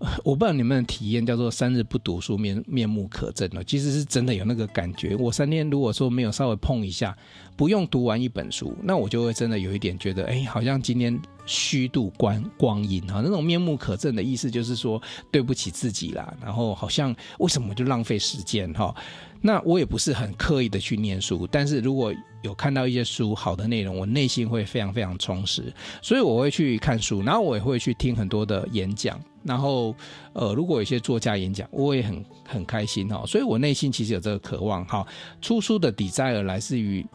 [0.24, 5.16] 我不知道你们的体验叫做三日不读书面面目可憎了，其实是真的有那个感觉。
[5.16, 7.16] 我三天如果说没有稍微碰一下，
[7.56, 13.20] 不用读完一本书，那我就会真的有一点觉得，哎，好像今天虚度光光阴哈。
[13.24, 18.94] 那种面目可憎的意思就是说对不起自己啦，然后好像为什么就浪费时间哈？
[19.40, 29.94] 那我也不是很刻意的去念书，但是如果有看到一些书好的内容，我内心会非常非常充实，所以我会去看书，然后我也会去听很多的演讲，然后
[30.32, 35.06] 呃，如果有一些作家演讲，我也很很开心哈，所以我内心其实有这个渴望哈。
[35.40, 37.06] 出书的 desire 来自于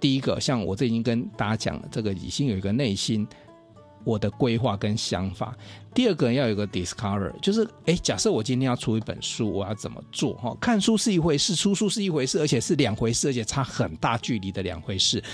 [0.00, 3.26] 第一个，像我这已经跟大家讲了，这个已经有一个内心。
[4.06, 5.56] 我的规划跟想法。
[5.94, 10.34] 第二个要有个 discover，就是哎，假设我今天要出一本书，我要怎么做？
[10.34, 15.24] 哈，看书是一回事，出书是一回事，而且是两回事，而且差很大距离的两回事。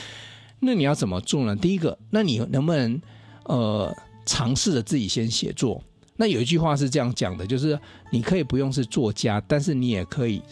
[0.60, 1.56] 那你要怎么做呢？
[1.56, 3.02] 第一个，那你能不能
[3.46, 3.92] 呃
[4.24, 5.82] 尝试着自己先写作？
[6.20, 7.80] 那有一句话是这样讲的，就是
[8.10, 10.42] 你可以不用是作家，但是你也可以，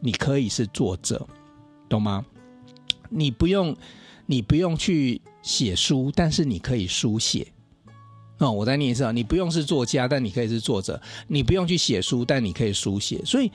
[0.00, 1.24] 你可以是作者，
[1.88, 2.24] 懂吗？
[3.08, 3.76] 你不用，
[4.26, 7.46] 你不用去写书，但是你可以书写。
[8.38, 13.24] 哦，我再念一次啊，你不用是作家，但你可以是作者；你不用去写书，但你可以书写。
[13.24, 13.48] 所以，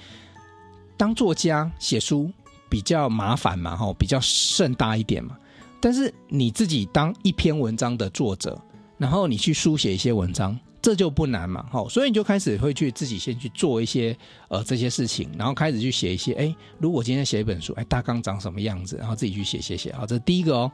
[0.96, 2.32] 当作家写书
[2.70, 5.38] 比较麻烦嘛，哈，比较盛大一点嘛。
[5.82, 8.58] 但是你自己当一篇文章的作者，
[8.98, 10.58] 然后你去书写一些文章。
[10.88, 20.72] 这就不难嘛，好，所以你就开始会去自己先去做一些呃这些事情，然后开始去写一些，哎，如果今天写一本书，哎，大纲长什么样子，然后自己去写写写，好，这是第一个哦，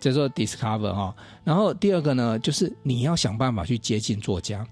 [0.00, 4.66] 叫做 discover 哈，然后第二个呢，就是你要想办法去接近作家，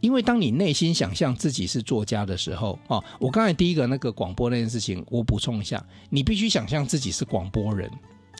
[0.00, 7.90] 因为当你内心想象自己是作家的时候，哦，我刚才第一个那个广播那件事情，我补充一下，你必须想象自己是广播人。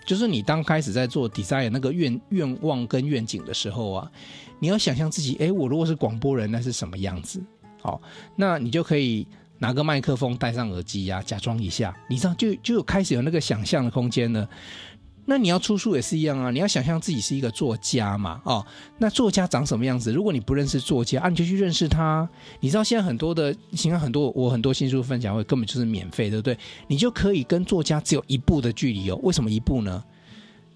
[0.05, 4.11] 就是你刚开始在做 design 那个愿愿望跟愿景的时候啊，
[4.59, 7.43] 你要想象自己，哎，我如果是广播人，那是什么样子？
[7.81, 8.01] 好，
[8.37, 9.27] 那你就可以
[9.59, 14.49] 拿个麦克风，戴上耳机呀，假装一下，你知道，就就开始有那个想象的空间了。
[15.29, 18.65] 那你要出书也是一样啊，你要想象自己是一个作家嘛，哦，
[18.97, 20.13] 那作家长什么样子？
[20.13, 22.29] 如果你不认识作家啊，你就去认识他。
[22.61, 26.57] 你知道现在很多的，你看很多我很多新书分享会根本就是免费，对不对？
[26.87, 29.19] 你就可以跟作家只有一步的距离哦。
[29.23, 30.03] 为什么一步呢？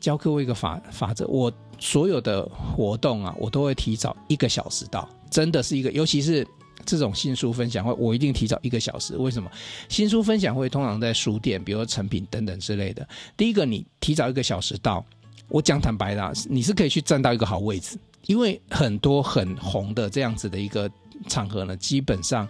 [0.01, 6.47] 教各位一个法法则，我所有的活动啊，我都会提早一个小时到，真的是一个，尤其是。
[6.85, 9.17] 这种新书分享会，我一定提早一个小时。
[9.17, 9.51] 为什么？
[9.89, 13.07] 新书分享会通常在书店，比如说成品等等之类的。
[13.37, 15.05] 第一个，你提早一个小时到，
[15.49, 20.91] 我讲坦白啦，你是可以去站到一个好位置，因为很多很红的这样子的一个
[21.29, 22.49] 场合呢，基本上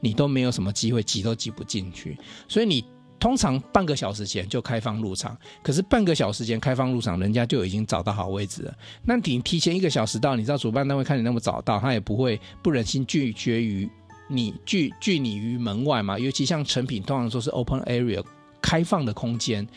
[0.00, 2.84] 你都没有什么机会挤都挤不进去，所以你。
[3.20, 8.74] 通常半个小时前就开放入场，可是半个小时前开放入场，人家就已经找到好位置了。
[9.04, 13.86] 那你提前一个小时到，你知道主办单位看你那么早到，他也不会不忍心拒绝于
[14.26, 16.18] 你拒拒你于门外嘛。
[16.18, 18.24] 尤其像成品，通常说是 open area
[18.62, 19.68] 开放的空间，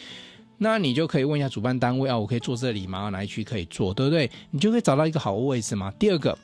[0.57, 3.09] 那你就可以问一下主办单位啊，我可以坐这里吗？
[3.09, 4.31] 哪一区可以坐，对不对？
[4.51, 5.91] 你就可以找到一个好位置嘛。
[5.99, 6.37] 第二个，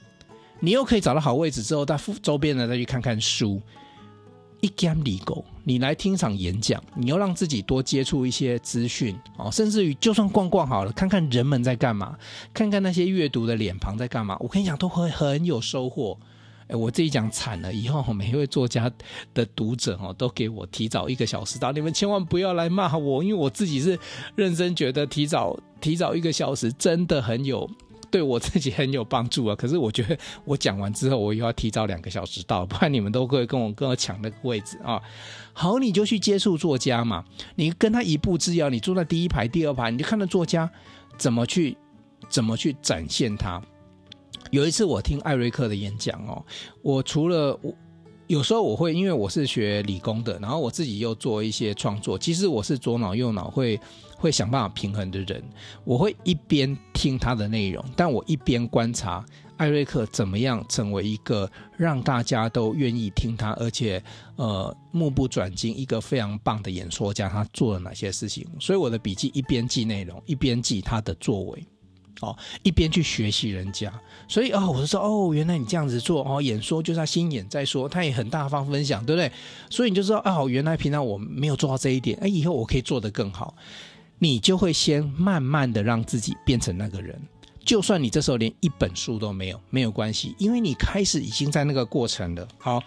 [0.60, 3.62] 你又可以找到好位置之后，到附周边呢再去看看书。
[4.62, 12.18] 一 game 里狗，你来听场演讲，你要让自己多接触一些资讯哦，甚至于就算逛逛好了，看看人们在干嘛，
[12.54, 16.18] 看看那些阅读的脸庞在干嘛，我跟你讲都会很有收获。
[16.68, 18.92] 哎，我自己讲惨了，以后每一位作家
[19.34, 23.98] 的读者哦，都给我提早一个小时到，你们千万不要来骂我，因为我自己是
[24.36, 27.68] 认真觉得提早提早一个小时真的很有。
[28.12, 29.56] 对我自己很有帮助啊！
[29.56, 35.02] 可是我觉得我讲完之后，我又要提早两个小时到，不然你们都会跟我跟我抢那个位置啊！
[35.54, 37.24] 好，你就去接触作家嘛，
[37.56, 40.70] 你跟他一步之遥，你坐在第一排、第二排，你就看到作家
[41.18, 41.78] 怎么去
[42.30, 43.62] 怎么去展现他。
[44.52, 46.44] 有一次我听艾瑞克的演讲哦，
[46.82, 47.74] 我除了我。
[48.28, 52.16] 有时候我会，因为我是学理工的，然后我自己又做一些创作。
[52.16, 53.76] 其实我是左脑右脑会
[54.20, 55.44] 会想办法平衡的人。
[55.84, 59.26] 我会一边听他的内容，但我一边观察
[59.58, 64.04] 艾瑞克怎么样成为一个让大家都愿意听他，而且
[64.36, 67.28] 呃目不转睛一个非常棒的演说家。
[67.30, 68.46] 他做了哪些事情？
[68.60, 71.66] 所以我的笔记一边记内容，一边记他的作为。
[72.22, 73.90] 哦，一边去学习人家，
[74.28, 79.32] 所以哦，我就说哦，原来你这样子做哦，演说就是他先演再说，他也很大方分享，对不对？
[79.70, 83.56] 所以你就知道哦，原来平常我没有做到这一点，哎，以后我可以做得更好。
[84.20, 87.20] 你就会先慢慢的让自己变成那个人，
[87.66, 92.48] 就算你这时候连一本书都没有，没有关系，因为你开始已经在那个过程了。
[92.58, 92.84] 好，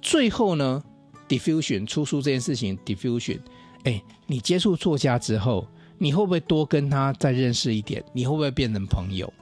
[0.00, 0.82] 最后呢
[1.28, 3.40] ，diffusion 出书这件事情，diffusion，
[3.82, 5.66] 哎，你接触作家之后。
[6.00, 8.00] 你会不会多跟他再认识一点？
[8.12, 9.34] 你会不会变成朋友？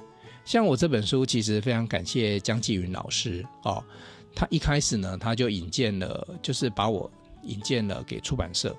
[0.43, 3.85] 像我这本书，其实非常感谢江继云老师哦。
[4.35, 7.11] 他一开始呢，他就引荐了，就是把我
[7.43, 8.75] 引荐了给出版社。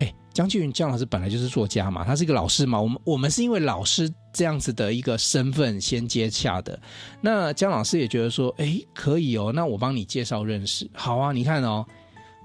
[0.00, 2.80] 哎，江俊云江老师本来就是作家嘛，他是一个老师嘛。
[2.80, 6.78] 我们我们是因为老师这样子的一个身份先接洽的。
[7.20, 10.90] 那江老师也觉得说，哎，可以哦，那我帮你介绍认识。
[10.94, 11.84] 好啊，你看哦，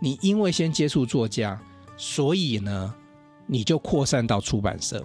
[0.02, 1.60] 你因为先接触作家，
[1.98, 2.94] 所以呢。
[3.52, 5.04] 你就扩散到出版社，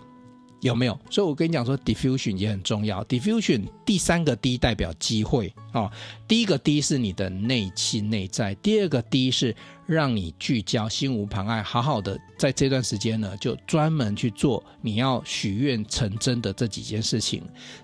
[0.65, 0.99] 有没有？
[1.11, 3.05] 所以我跟你讲说，diffusion 也很重要。
[3.05, 5.93] diffusion 第三个 D 代表机会啊，
[6.27, 9.55] 第一个 D 是你的内气内在，第二个 D 是
[9.87, 17.43] 让你聚焦，心无旁碍，好好的在这段时间呢，就专门去做你要许愿成真的这几件事情。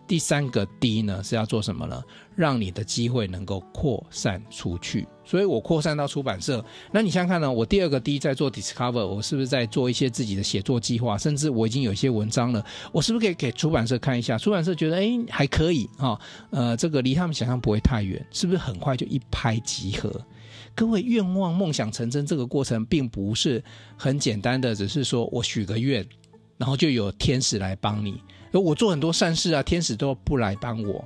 [0.08, 2.02] 第三个 D 呢是要做什么呢？
[2.34, 5.06] 让你的机会能够扩散出去。
[5.30, 7.52] 所以我扩散到出版社，那你想想看呢？
[7.52, 11.16] 我第二个 D 在做 Discover，我是不是在做一些自己的写作计划？
[11.16, 14.36] 甚至我已经有一些文章了，我是不是可以给出版社看一下？
[14.36, 16.18] 出版社觉得哎还可以哈，
[16.50, 20.10] 呃，这个离他们想象不会太远，是不是很快就一拍即合？
[20.74, 23.62] 各位愿望梦想成真这个过程并不是
[23.96, 26.04] 很简单的，只是说我许个愿，
[26.58, 28.20] 然后就有天使来帮你。
[28.52, 31.04] 我做很多善事啊，天使都不来帮我。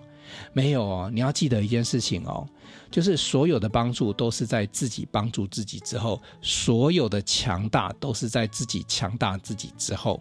[0.53, 2.47] 没有哦，你要记得一件事情哦，
[2.91, 10.21] 就是所有的帮助都是在自己帮助自己之后，所有的强大都是在自己强大自己之后，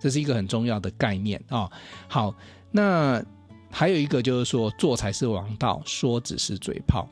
[0.00, 1.72] 这是一个很重要的概念啊、哦。
[2.08, 2.34] 好，
[2.70, 3.24] 那
[3.70, 7.08] 还有一个就是说，做才是王道，说只是嘴炮。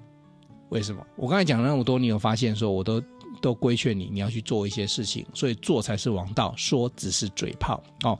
[0.71, 1.07] 为什么？
[1.17, 3.03] 我刚才讲了那么多，你有发现说，我都
[3.41, 8.19] 都规劝你，你要去做一些事情，所以做才是王道，说只是嘴炮哦。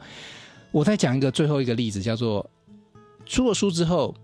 [0.71, 2.49] 我再讲一个最后一个例子，叫做。
[3.27, 4.15] 出了书之后，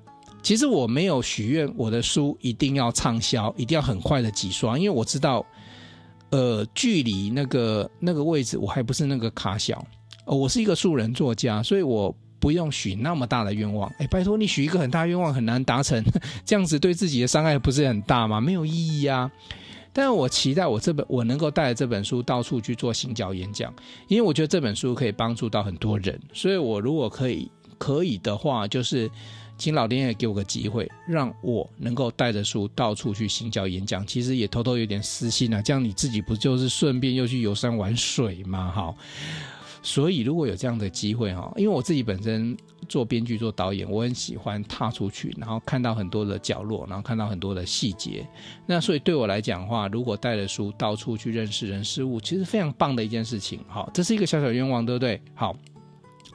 [0.42, 5.44] 其实我没有许愿我的书一定要畅销，一定要很快的几刷，因为我知道，
[6.30, 9.84] 呃，距离那个那个位置我还不是那个卡小，
[10.26, 13.92] 呃，我是一个素人作家，所以我不用许那么大的愿望。
[13.98, 16.02] 哎，拜托你许一个很大愿望很难达成，
[16.46, 18.40] 这样子对自己的伤害不是很大吗？
[18.40, 19.30] 没有意义啊。
[19.92, 23.74] 但是我期待我这本我能够带着这本书到处去做行脚演讲，
[24.06, 27.50] 因为我觉得这本书可以帮助到很多人，所以我如果可以。
[27.79, 29.11] 可以的话，就是
[29.57, 34.07] 请老天爷给我个机会，让我能够带着书到处去行脚演讲。
[34.07, 38.71] 其实也偷偷有点私心啊，这样你自己不就是顺便又去游山玩水吗？
[38.71, 38.95] 哈，
[39.83, 42.57] 所以如果有这样的机会哈，因为我自己本身
[42.88, 48.25] 做编剧、做导演，我很喜欢踏出去，然后看到很多的角落，然后看到很多的细节。
[48.64, 53.61] 那所以对我来讲的话，如果带着书到处去认识人事物，其实非常棒的一件事情。
[53.67, 55.21] 好，这是一个小小愿望，对不对？
[55.35, 55.57] 好。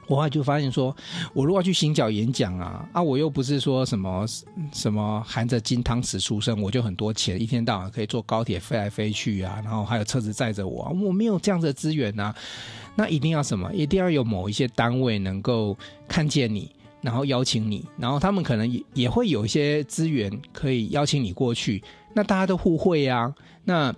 [0.06, 0.94] 我后来就发现说，
[1.32, 4.26] 我如果去行脚演讲啊，啊，我又不是说什么
[4.72, 12.34] 什么含着金汤匙出生，我就很多钱，一天到晚可以坐高铁飞来飞去啊，然后还有车子载着我，我没有这样的资源啊。
[12.96, 13.72] 那一定要什么？
[13.74, 23.94] 一定要有某一些单位能够看见你，然后邀请你，然后他们可能也也会有一些资源可以邀请你过去，那大家都互惠啊，那。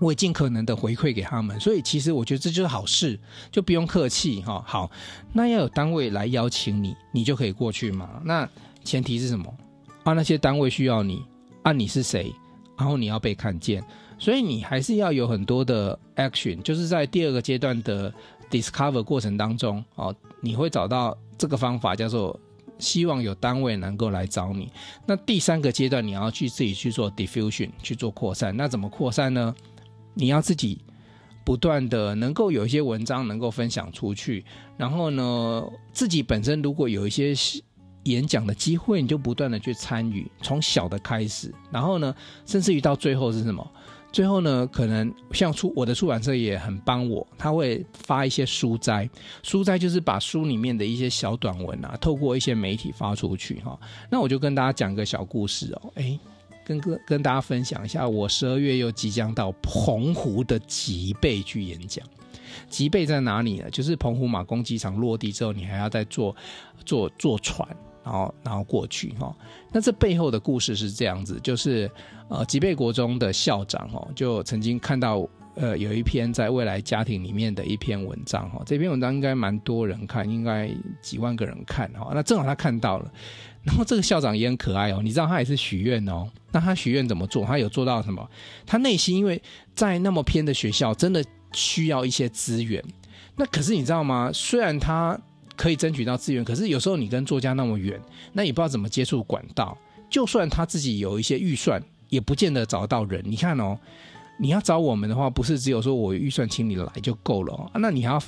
[0.00, 3.16] 我也尽可能的回馈给他们，所以其实我觉得这就是好事，
[3.52, 4.64] 就不用客气哈。
[4.66, 4.90] 好，
[5.32, 8.20] 那要有单位来邀请你，你就可以过去嘛。
[8.24, 8.48] 那
[8.82, 9.54] 前提是什么？
[10.02, 11.22] 啊，那些单位需要你，
[11.62, 12.34] 啊，你是谁？
[12.76, 13.84] 然后你要被看见。
[14.18, 18.12] 所以你还是要有很多的 action，就是在第二个阶段的
[18.50, 22.38] discover 过程当中哦，你会找到这个方法叫做
[22.78, 24.70] 希望有单位能够来找你。
[25.06, 29.54] 那第三个阶段你要去自己去做 diffusion 去做扩散，那怎么扩散呢？
[30.14, 30.78] 你要自己
[31.44, 34.44] 不断的能够有一些文章能够分享出去，
[34.76, 37.34] 然后呢，自己本身如果有一些
[38.04, 42.14] 演讲的机会，你就不断的去参与，从小的开始，然后呢，
[42.46, 43.70] 甚至于到最后是什么？
[44.12, 49.08] 最后呢，可能像出我的出版社也很帮我，他会发一些书斋，
[49.42, 53.78] 书斋就是把书里面的一些小短文啊，透过一些媒体发出去哈。
[54.10, 56.18] 那我就跟大家讲个小故事哦，哎，
[56.70, 62.06] 跟跟跟大家分享一下，我十二月又即将到澎湖的吉贝去演讲。
[62.68, 63.68] 吉贝在哪里呢？
[63.70, 66.34] 就是澎湖马公机场落地之后，你还要再坐
[66.84, 67.68] 坐坐船。
[68.02, 69.34] 然后，然后过去哈。
[69.70, 71.90] 那这背后的故事是这样子，就是
[72.28, 78.62] 呃，吉贝国中的校长哦，就曾经看到呃，有一篇在未来家庭里面的一篇文章哈。
[78.64, 80.70] 这篇文章应该蛮多人看，应该
[81.02, 82.10] 几万个人看哈。
[82.14, 83.12] 那正好他看到了，
[83.62, 85.00] 然后这个校长也很可爱哦。
[85.02, 86.28] 你知道他也是许愿哦。
[86.52, 87.44] 那他许愿怎么做？
[87.44, 88.28] 他有做到什么？
[88.66, 89.40] 他内心因为
[89.74, 92.82] 在那么偏的学校，真的需要一些资源。
[93.36, 94.30] 那可是你知道吗？
[94.32, 95.18] 虽然他。
[95.56, 98.00] 可以争取到资源，可是有时候你跟作家那么远，
[98.32, 99.76] 那也不知道怎么接触管道。
[100.08, 103.22] 就算他自己有一些预算，也不见得找到人。
[103.26, 103.78] 你看哦，
[104.38, 108.22] 你要找我们的话，不是只有说我预算请你来就够了哦，那你还要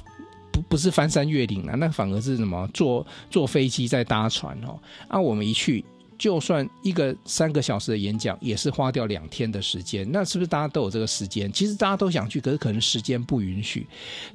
[0.52, 1.74] 不不是翻山越岭啊？
[1.76, 4.78] 那反而是什么坐坐飞机再搭船哦？
[5.08, 5.84] 啊，我们一去。
[6.18, 10.08] 就算一个三个小时的演讲，也是花掉两天的时间。
[10.12, 11.52] 那是不是大家都有这个时间？
[11.52, 13.84] 其实大家都想去，可是可能时间不允许。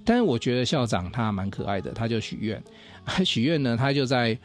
[0.03, 2.61] 但是我觉得校长他蛮可爱的，他就许愿。
[3.23, 4.37] 许愿呢，他就在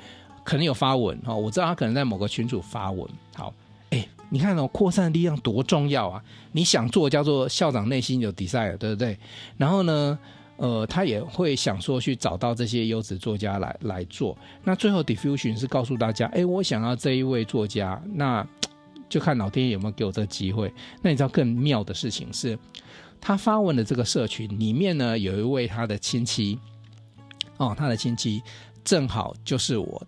[0.45, 3.05] 可能有发文哈，我知道他可能在某个群组发文。
[3.35, 3.53] 好，
[3.91, 6.23] 哎，你看哦，扩散力量多重要啊！
[6.53, 9.19] 你想做叫做校长内心有 desire，对不对？
[9.57, 10.17] 然后呢？
[10.63, 14.39] 呃，他也会想说去找到这些优质作家来来做。
[14.63, 18.47] 那最后 diffusion 是告诉大家，哎，我想要这一位作家，那
[19.11, 20.73] 就看老天爷有没有给我这个机会。
[21.03, 22.57] 那你知道更妙的事情是，
[23.21, 26.57] 他发文的这个社群里面呢，有一位他的亲戚，
[27.57, 28.41] 哦，他的亲戚
[28.85, 30.07] 正好就是我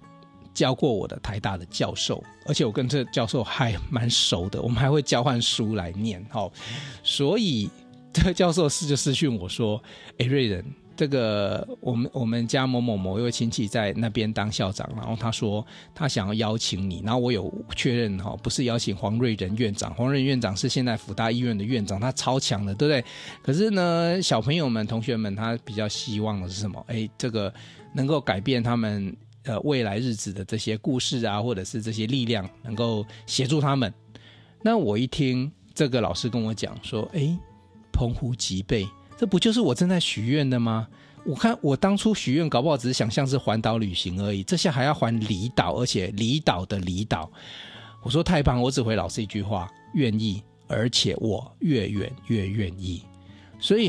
[0.55, 6.49] 教过我的台大的教授，而且我跟这教授还蛮熟的，我们还会交换书来念，哦，
[7.03, 7.69] 所以。
[8.15, 9.83] 这 个教授是就私讯我说
[10.19, 10.65] ：“哎，瑞仁，
[10.97, 23.05] 这个我们我们家某某某一位亲戚在那边当校长，然后他说他想要邀请你，然后我有确认哈，不是邀请黄瑞仁院长，黄瑞仁院长是现在辅大医院的院长，他超强的，对不对？
[23.43, 26.83] 可是呢，小朋友们、同学们，他比较希望的是什么？
[26.87, 27.53] 哎，这个
[27.93, 33.93] 能够改变他们呃未来日子的这些故事啊，或者是这些力量，能够协助他们。
[34.63, 37.37] 那我一听这个老师跟我讲说，哎。”
[37.95, 40.89] 澎湖脊背，这不就是我正在许愿的吗？
[41.25, 47.31] 我看我当初许愿，搞不好只是想象是环岛旅行而已，这下还要环离岛，而且离岛的离岛。
[48.03, 53.03] 我说太棒，我只回老师一句话：愿意，而且我越远越愿意。
[53.59, 53.89] 所以，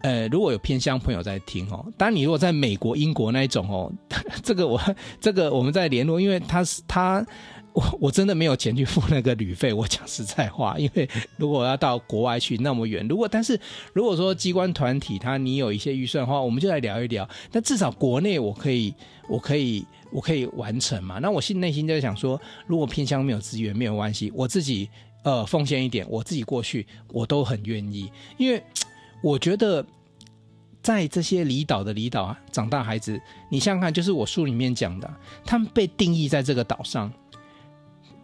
[0.00, 3.92] 呃，如果有偏乡朋友在听哦，当然你如果在美国、英国那一种哦，
[4.42, 4.80] 这个我
[5.20, 7.26] 这个我们在联络，因为他是他。
[7.74, 13.58] 我我真的没有钱去付那个旅费，我讲实在话，因为如果要到国外去那么远，如果但是
[13.92, 17.28] 如果说机关团体他你有一些预算的话，我们就来聊一聊。
[17.50, 18.94] 但至少国内我可以，
[19.28, 21.18] 我可以，我可以完成嘛。
[21.18, 24.88] 那我心内心就想说，如果偏乡没有资源没有关系，我自己
[25.24, 28.62] 呃奉献一点，我自己过去我都很愿意，因为
[29.20, 29.84] 我觉得
[30.80, 35.12] 在这些离岛的离岛啊长大孩子，你想想看，就是我书里面讲的，
[35.44, 37.12] 他们被定义在这个岛上。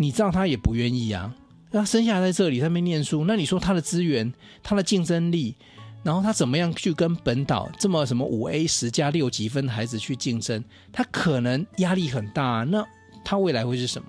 [0.01, 1.31] 你知道他也不愿意啊，
[1.71, 4.33] 他生下来在这里，他没念书，那你说他的资源、
[4.63, 5.55] 他的竞争力，
[6.03, 10.65] 然后他怎么样去跟本岛这么什么五 A 十加六级分的孩子去竞争？
[10.91, 12.83] 他可能压力很大啊，那
[13.23, 14.09] 他未来会是什么？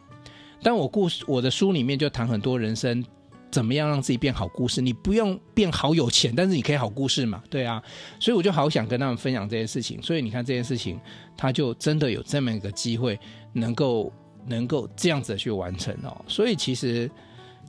[0.64, 3.04] 但我故事我的书里面就谈很多人生
[3.52, 7.84] 怎么样让自己变好故事，你不用变好有钱，但是你可以好故事嘛，对啊，
[8.18, 10.02] 所以我就好想跟他们分享这件事情。
[10.02, 10.98] 所以你看这件事情，
[11.36, 13.20] 他就真的有这么一个机会
[13.52, 14.10] 能够。
[14.48, 17.10] 能够这样子去完成哦，所以其实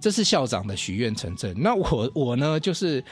[0.00, 1.54] 这是校长的许愿成真。
[1.60, 3.04] 那我我呢，就是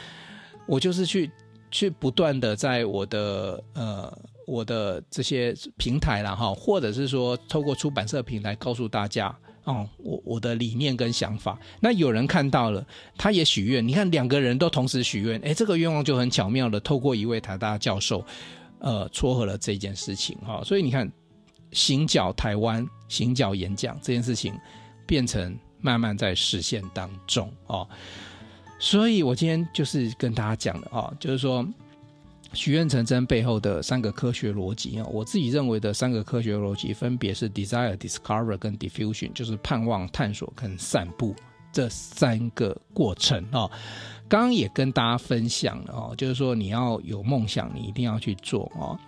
[0.67, 1.31] 我就是去
[1.71, 9.33] 去不断的在我的呃我的这些平台啦哈，或者是说透过出版社平台告诉大家
[9.65, 11.59] 哦，我我的理念跟想法。
[11.81, 12.85] 那有人看到了，
[13.17, 13.87] 他也许愿。
[13.87, 18.25] 你看两个人都同时许愿，哎，这个愿望就很巧妙的透过一位台大教授
[18.79, 20.63] 呃撮合了这件事情哈。
[20.65, 21.11] 所以你看。
[21.73, 24.55] 行脚台湾，行脚演讲这件事情，
[25.07, 27.89] 变成慢慢在实现当中哦。
[28.79, 31.67] 所以我今天就是跟大家讲的啊，就是说
[32.53, 41.35] 许愿成真背后的三个科学逻辑啊，我自己认为的三个科学逻辑分别是 desire、discover 跟 diffusion，就是盼望、探索跟散布
[41.73, 43.71] 这三个过程啊。
[44.29, 48.99] 刚刚也跟大家分享了哦，就是说你要有梦想，你一定要去做哦。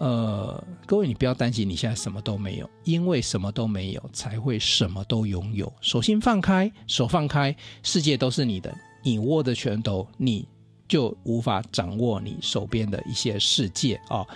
[0.00, 5.70] 呃，各位，你不要担心，你现在什么都没有，因为什么都没有，才会什么都拥有。
[5.82, 8.74] 手心放开，手放开，世界都是你的。
[9.02, 10.48] 你握着拳头，你
[10.88, 14.26] 就无法掌握你手边的一些世界啊。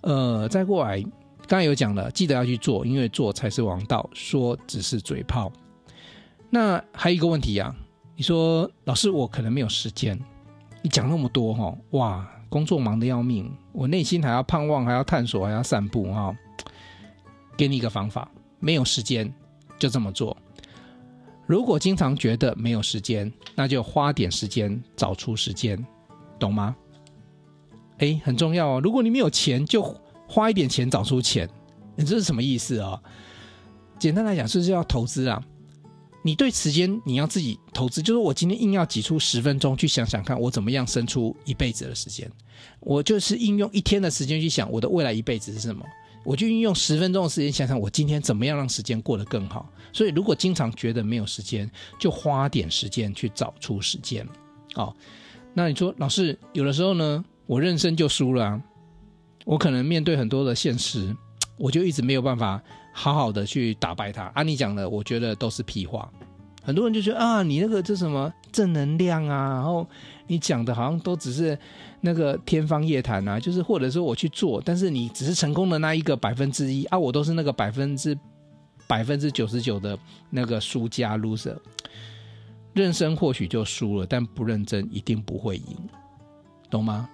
[0.00, 1.00] 呃，再过来，
[1.46, 5.52] 刚才有讲了，记得要去做，因为做才是王道，说只是嘴炮。
[6.50, 7.72] 那还有一个问题啊，
[8.16, 10.18] 你说老师，我可能没有时间。
[10.82, 12.28] 你讲那么多哈，哇！
[12.52, 16.36] 工作忙得要命，我内心还要盼望，还要探索，还要散步啊！
[17.56, 18.30] 给你一个方法，
[18.60, 19.32] 没有时间
[19.78, 20.36] 就这么做。
[21.46, 25.82] 如果经常觉得没有时间，那就花点时间找出时间，
[26.38, 26.76] 懂吗？
[28.00, 28.80] 哎，很重要哦。
[28.84, 29.82] 如果你没有钱，就
[30.28, 31.48] 花一点钱找出钱。
[31.96, 33.02] 你这是什么意思啊？
[33.98, 35.42] 简单来讲，就是要投资啊。
[36.24, 42.30] 你对时间你要自己投资，就是我今天硬要挤出十分钟去想想看，我怎么样生出一辈子的时间。
[42.78, 45.84] 我就是应用一天的时间去想我的未来一辈子是什么，
[46.24, 49.68] 我就运用十分钟的时间想想我今天怎么样让时间过得更好。
[49.92, 51.68] 所以如果经常觉得没有时间，
[51.98, 54.26] 就花点时间去找出时间。
[54.76, 54.94] 哦，
[55.52, 58.62] 那你说老师，有的时候呢，我认真就输了啊，
[59.44, 61.14] 我可能面对很多的现实，
[61.58, 62.62] 我就一直没有办法。
[62.92, 64.42] 好好的去打败他啊！
[64.42, 66.10] 你讲的，我觉得都是屁话。
[66.62, 69.84] 很多人就觉得啊，你那个这什么正能量啊，然后
[70.28, 71.58] 你讲的好像都只是
[72.02, 78.16] 那个天方夜谭啊，就是或者说我去做，但是你只是成功的那一个百分之一啊，我都是那个百分之
[78.86, 79.98] 百分之九十九的
[80.30, 81.56] 那个输家 loser。
[82.74, 85.76] 认真或许就输了，但不认真一定不会赢，
[86.70, 87.08] 懂吗？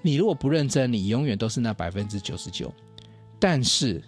[0.00, 2.72] 你如果不认真，你永远都是那百分之九十九，
[3.38, 4.02] 但是。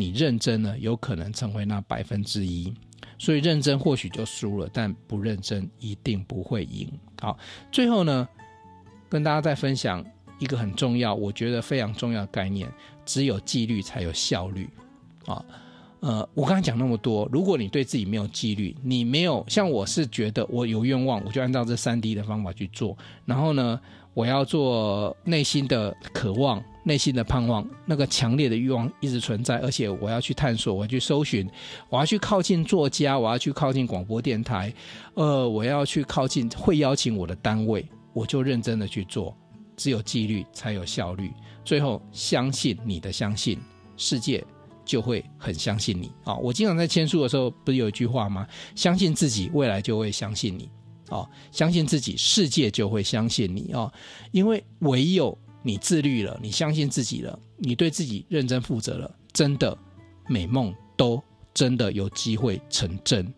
[0.00, 2.72] 你认真了，有可能成为那百分之一，
[3.18, 6.90] 所以认真或许就输了，但不认真一定不会赢。
[7.20, 7.38] 好，
[7.70, 8.26] 最后呢，
[9.10, 10.02] 跟大家再分享
[10.38, 12.66] 一个很重要，我觉得非常重要的概念：
[13.04, 14.70] 只有纪律才有效率。
[15.26, 15.44] 啊，
[16.00, 22.96] 呃，我刚才讲那么多，如果你对自己没有纪律，你没有像我是觉得我有愿望，我就按照这三 D 的方法去做，
[23.26, 23.78] 然后呢，
[24.14, 26.64] 我要做内心的渴望。
[26.82, 31.48] 内心的盼望，那个强烈的欲望一直存在，而且我要去探索，我要去搜寻，
[31.88, 34.72] 我要去靠近作家，我要去靠近广播电台，
[35.14, 39.36] 呃，我要去靠近会邀请我的单位，我就认真的去做。
[39.76, 41.32] 只有纪律才有效率。
[41.64, 43.58] 最后，相信你的相信，
[43.96, 44.44] 世界
[44.84, 46.34] 就会很相信你啊！
[46.36, 48.46] 我经常在签书的时候，不是有一句话吗？
[48.74, 50.68] 相信自己，未来就会相信你
[51.08, 51.26] 啊！
[51.50, 53.90] 相信自己，世界就会相信你啊！
[54.32, 59.76] 因为唯有你自律了，你相信自己了，你对自己认真负责了，真的
[60.26, 63.30] 美梦都真的有机会成真，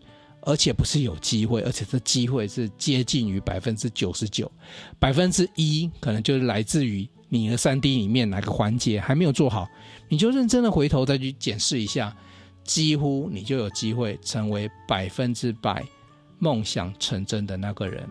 [0.42, 4.50] 而且不是有机会，而且这机会是接近于百分之九十九，
[4.98, 9.68] 百分之一可能就是来自于你的三 D 里面哪个环节还没有做好，
[10.08, 12.16] 你就认真的回头再去检视一下，
[12.62, 15.84] 几乎你就有机会成为百分之百
[16.38, 18.08] 梦想成真的那个人，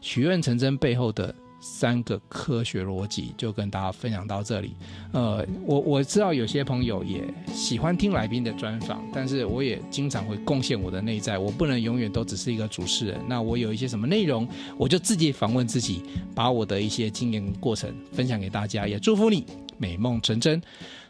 [0.00, 1.34] 许愿成真背后的。
[1.64, 4.74] 三个科学逻辑就跟大家分享到这里。
[5.12, 7.22] 呃，我我知道有些朋友也
[7.54, 13.18] 喜欢听来宾的专访，但是我也经常会贡献我的内在，我不能永远都只是一个主持人。
[13.28, 14.46] 那我有一些什么内容，
[14.76, 16.02] 我就自己访问自己，
[16.34, 19.46] 把我的一些经验过程分享给大家，也祝福你
[19.78, 20.60] 美梦成真。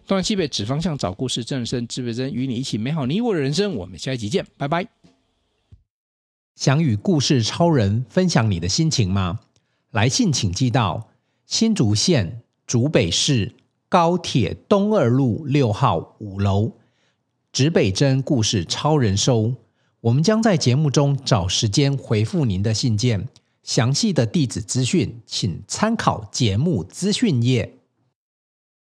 [0.07, 3.75] 东南西北指方向，找故事，正声知北真，与你一起美好你我的人生。
[3.75, 4.87] 我们下一集见，拜拜。
[6.57, 9.41] 想与故事超人分享你的心情吗？
[9.93, 11.09] 来信请寄到
[11.47, 13.55] 新竹县竹北市
[13.91, 16.73] 高铁东二路六号五楼，
[17.53, 19.55] 指北针故事超人收。
[20.01, 23.29] 我们将在节目中找时间回复您的信件。
[23.63, 27.79] 详细的地址资讯，请参考节目资讯页。